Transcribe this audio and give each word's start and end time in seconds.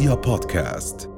رؤيا 0.00 0.14
بودكاست. 0.14 1.10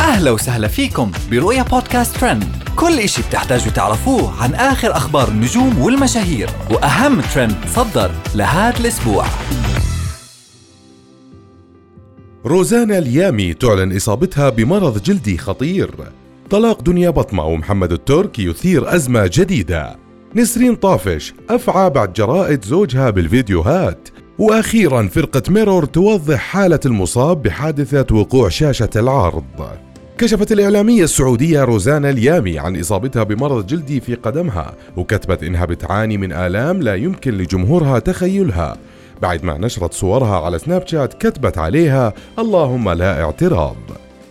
أهلا 0.00 0.30
وسهلا 0.30 0.68
فيكم 0.68 1.10
برؤيا 1.30 1.62
بودكاست 1.62 2.16
ترند. 2.16 2.44
كل 2.76 2.98
إشي 2.98 3.22
بتحتاجوا 3.22 3.72
تعرفوه 3.72 4.42
عن 4.42 4.54
آخر 4.54 4.96
أخبار 4.96 5.28
النجوم 5.28 5.78
والمشاهير 5.78 6.50
وأهم 6.70 7.20
ترند 7.20 7.56
صدر 7.66 8.10
لهذا 8.34 8.80
الأسبوع. 8.80 9.24
روزانا 12.46 12.98
اليامي 12.98 13.54
تعلن 13.54 13.96
إصابتها 13.96 14.48
بمرض 14.48 15.02
جلدي 15.02 15.38
خطير. 15.38 15.90
طلاق 16.50 16.82
دنيا 16.82 17.10
بطمة 17.10 17.44
ومحمد 17.44 17.92
الترك 17.92 18.38
يثير 18.38 18.94
أزمة 18.94 19.30
جديدة. 19.32 19.96
نسرين 20.34 20.76
طافش 20.76 21.34
أفعى 21.50 21.90
بعد 21.90 22.12
جرائد 22.12 22.64
زوجها 22.64 23.10
بالفيديوهات. 23.10 24.08
وأخيرا 24.42 25.08
فرقة 25.08 25.42
ميرور 25.48 25.84
توضح 25.84 26.38
حالة 26.38 26.80
المصاب 26.86 27.42
بحادثة 27.42 28.16
وقوع 28.16 28.48
شاشة 28.48 28.90
العرض. 28.96 29.44
كشفت 30.18 30.52
الإعلامية 30.52 31.04
السعودية 31.04 31.64
روزانا 31.64 32.10
اليامي 32.10 32.58
عن 32.58 32.80
إصابتها 32.80 33.22
بمرض 33.22 33.66
جلدي 33.66 34.00
في 34.00 34.14
قدمها 34.14 34.74
وكتبت 34.96 35.42
إنها 35.42 35.64
بتعاني 35.64 36.18
من 36.18 36.32
آلام 36.32 36.82
لا 36.82 36.94
يمكن 36.94 37.34
لجمهورها 37.34 37.98
تخيلها. 37.98 38.76
بعد 39.22 39.44
ما 39.44 39.58
نشرت 39.58 39.92
صورها 39.92 40.40
على 40.40 40.58
سناب 40.58 40.86
شات 40.86 41.14
كتبت 41.14 41.58
عليها 41.58 42.12
اللهم 42.38 42.90
لا 42.90 43.22
اعتراض. 43.22 43.76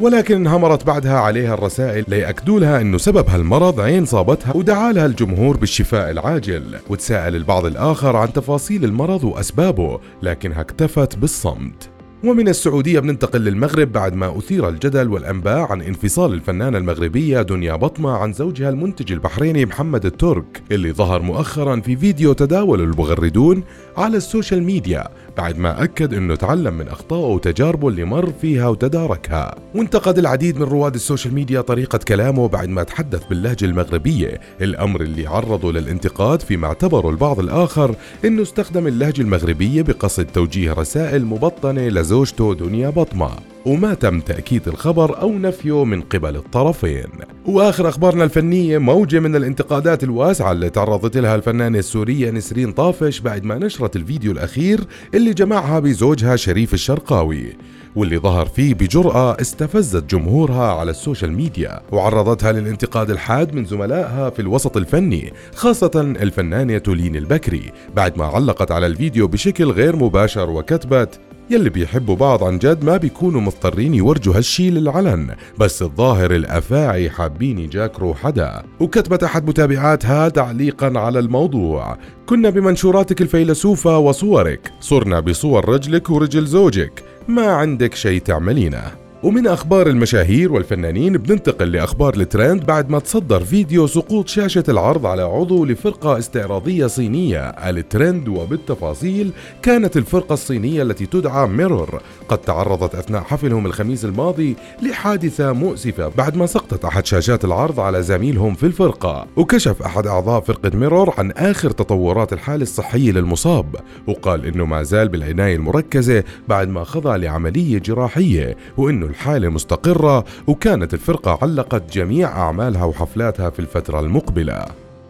ولكن 0.02 0.36
انهمرت 0.36 0.86
بعدها 0.86 1.20
عليها 1.20 1.54
الرسائل 1.54 2.06
ليأكدوا 2.08 2.60
لها 2.60 2.82
إنه 2.82 2.98
سبب 2.98 3.30
هالمرض 3.30 3.80
عين 3.80 4.06
صابتها 4.06 4.58
ودعا 4.58 4.92
لها 4.92 5.06
الجمهور 5.06 5.58
بالشفاء 5.58 6.12
العاجل 6.12 6.80
وتساءل 6.90 7.36
البعض 7.36 7.66
الآخر 7.66 8.16
عن 8.16 8.34
تفاصيل 8.34 8.84
المرض 8.84 9.24
وأسبابه 9.24 10.00
لكنها 10.22 10.62
اكتفت 10.62 11.16
بالصمت. 11.16 11.91
ومن 12.24 12.48
السعودية 12.48 13.00
بننتقل 13.00 13.42
للمغرب 13.42 13.92
بعد 13.92 14.16
ما 14.16 14.38
أثير 14.38 14.70
الجدل 14.70 15.10
والأنباء 15.10 15.60
عن 15.72 15.82
انفصال 15.82 16.34
الفنانة 16.34 16.78
المغربية 16.78 17.42
دنيا 17.42 17.76
بطمة 17.76 18.12
عن 18.12 18.34
زوجها 18.34 18.70
المنتج 18.70 19.12
البحريني 19.12 19.66
محمد 19.66 20.06
الترك 20.06 20.64
اللي 20.72 20.92
ظهر 20.92 21.22
مؤخرا 21.22 21.80
في 21.80 21.96
فيديو 21.96 22.34
تداول 22.34 22.82
المغردون 22.82 23.64
على 23.98 24.18
ال 24.18 24.24
social 24.24 24.64
media 24.64 25.08
بعد 25.38 25.58
ما 25.58 25.84
أكد 25.84 26.14
أنه 26.14 26.36
تعلم 26.36 26.74
من 26.74 26.88
أخطائه 26.88 27.34
وتجاربه 27.34 27.88
اللي 27.88 28.04
مر 28.04 28.34
فيها 28.42 28.68
وتداركها. 28.68 29.56
وانتقد 29.76 30.18
العديد 30.18 30.58
من 30.58 30.64
رواد 30.64 30.96
ال 30.96 31.01
social 31.01 31.34
media 31.34 31.62
طريقة 31.62 31.98
كلامه 31.98 32.48
بعد 32.48 32.70
ما 32.70 32.84
تحدث 32.84 33.24
باللهجة 33.28 33.66
المغربية 33.66 34.40
الأمر 34.62 35.02
اللي 35.02 35.28
عرضه 35.28 35.72
للانتقاد 35.72 36.42
فيما 36.42 36.68
اعتبره 36.68 37.10
البعض 37.10 37.40
الآخر 37.40 37.96
أنه 38.26 38.42
استخدم 38.42 38.88
اللهجة 38.88 39.22
المغربية 39.22 39.82
بقصد 39.82 40.26
توجيه 40.26 40.74
رسائل 40.74 41.26
مبطنة 41.26 41.82
لزوجته 42.12 42.54
دنيا 42.54 42.90
بطمة. 42.90 43.30
وما 43.66 43.94
تم 43.94 44.20
تأكيد 44.20 44.68
الخبر 44.68 45.22
أو 45.22 45.32
نفيه 45.32 45.84
من 45.84 46.02
قبل 46.02 46.36
الطرفين. 46.36 47.08
وآخر 47.46 47.90
أخبارنا 47.90 48.24
الفنية 48.24 48.78
موجة 48.78 49.20
من 49.20 49.36
الانتقادات 49.36 50.04
الواسعة 50.04 50.52
اللي 50.52 50.70
تعرضت 50.70 51.18
لها 51.18 51.36
الفنانة 51.36 51.80
السورية 51.80 52.32
نسرين 52.32 52.72
طافش 52.72 53.20
بعد 53.20 53.44
ما 53.44 53.58
نشرت 53.58 53.96
الفيديو 53.96 54.32
الأخير 54.32 54.80
اللي 55.14 55.34
جمعها 55.34 55.80
بزوجها 55.80 56.36
شريف 56.36 56.74
الشرقاوي. 56.74 57.54
واللي 57.96 58.18
ظهر 58.18 58.46
فيه 58.46 58.74
بجرأة 58.74 59.42
استفزت 59.42 60.04
جمهورها 60.16 60.72
على 60.72 60.92
ال 60.92 60.98
social 60.98 61.34
media. 61.34 61.82
وعرضتها 61.92 62.52
للانتقاد 62.52 63.10
الحاد 63.10 63.56
من 63.56 63.66
زملائها 63.66 64.30
في 64.30 64.42
الوسط 64.42 64.78
الفني 64.78 65.34
خاصة 65.56 65.92
الفنانة 65.96 66.78
تولين 66.78 67.16
البكري 67.16 67.72
بعد 67.96 68.18
ما 68.18 68.26
علقت 68.26 68.72
على 68.72 68.88
الفيديو 68.88 69.28
بشكل 69.28 69.72
غير 69.72 69.96
مباشر 69.96 70.50
وكتبت 70.50 71.20
يلي 71.52 71.70
بيحبوا 71.70 72.16
بعض 72.16 72.44
عن 72.44 72.60
جد 72.60 72.84
ما 72.84 72.98
بيكونوا 72.98 73.42
مضطرين 73.42 73.94
يورجوا 73.94 74.38
هالشي 74.38 74.70
للعلن 74.70 75.36
بس 75.58 75.82
الظاهر 75.82 76.36
الأفاعي 76.36 77.10
حابين 77.10 77.60
يجاكروا 77.60 78.14
حدا. 78.14 78.64
وكتبت 78.80 79.24
أحد 79.24 79.48
متابعاتها 79.48 80.30
تعليقا 80.30 81.00
على 81.00 81.20
الموضوع 81.20 81.98
كنا 82.26 82.50
بمنشوراتك 82.50 83.22
الفيلسوفة 83.22 83.98
وصورك 83.98 84.72
صرنا 84.80 85.20
بصور 85.20 85.70
رجلك 85.70 86.10
ورجل 86.10 86.46
زوجك 86.46 87.04
ما 87.28 87.46
عندك 87.46 87.96
شي 87.96 88.20
تعملينه. 88.20 89.01
ومن 89.24 89.48
أخبار 89.48 89.88
المشاهير 89.88 90.54
والفنانين 90.54 91.18
بننتقل 91.18 91.72
لأخبار 91.72 92.14
الترند 92.14 92.66
بعد 92.66 92.90
ما 92.90 93.00
تصدر 93.00 93.44
فيديو 93.44 93.88
سقوط 93.88 94.28
شاشة 94.28 94.64
العرض 94.70 95.06
على 95.06 95.22
عضو 95.22 95.66
لفرقة 95.66 96.18
استعراضية 96.18 96.88
صينية. 96.88 97.50
الترند 97.50 98.28
وبالتفاصيل 98.28 99.32
كانت 99.62 99.98
الفرقة 99.98 100.34
الصينية 100.34 100.82
التي 100.82 101.06
تدعى 101.06 101.48
ميرور. 101.48 102.02
قد 102.30 102.38
تعرضت 102.38 102.96
أثناء 102.96 103.22
حفلهم 103.22 103.66
الخميس 103.66 104.06
الماضي 104.06 104.56
لحادثة 104.82 105.54
مؤسفة 105.54 106.08
بعد 106.18 106.38
ما 106.38 106.46
سقطت 106.46 106.86
أحد 106.86 107.06
شاشات 107.06 107.46
العرض 107.46 107.80
على 107.80 108.04
زميلهم 108.04 108.56
في 108.56 108.66
الفرقة. 108.66 109.28
وكشف 109.36 109.82
أحد 109.82 110.08
أعضاء 110.08 110.42
فرقة 110.42 110.72
ميرور 110.74 111.14
عن 111.18 111.32
آخر 111.32 111.72
تطورات 111.72 112.34
الحالة 112.34 112.64
الصحية 112.64 113.12
للمصاب 113.12 113.76
وقال 114.08 114.46
إنه 114.46 114.66
ما 114.66 114.84
زال 114.84 115.08
بالعناية 115.08 115.56
المركزة 115.56 116.24
بعد 116.48 116.70
ما 116.70 116.84
خضع 116.84 117.16
لعملية 117.16 117.80
جراحية 117.80 118.58
وإنه 118.78 119.11
الحالة 119.12 119.50
مستقرة 119.50 120.26
وكانت 120.48 120.94
الفرقة 120.94 121.40
علقت 121.42 121.94
جميع 121.94 122.30
أعمالها 122.30 122.84
وحفلاتها 122.84 123.50
في 123.50 123.60
الفترة 123.60 124.00
المقبلة. 124.00 124.66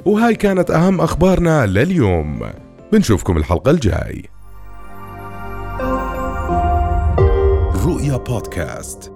وهاي 0.06 0.36
كانت 0.36 0.72
أهم 0.72 1.02
أخبارنا 1.02 1.66
لليوم. 1.66 2.42
بنشوفكم 2.92 3.38
الحلقة 3.38 3.72
الجاي. 3.72 4.30
رؤيا 7.86 8.18
بودكاست. 8.18 9.11